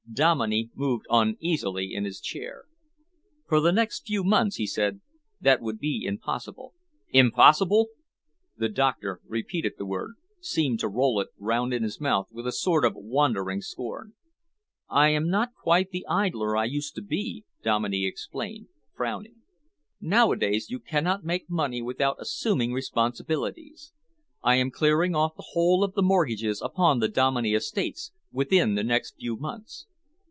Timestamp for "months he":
4.25-4.67